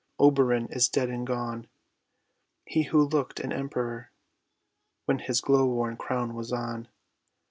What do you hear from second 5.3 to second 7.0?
glow worm crown was on.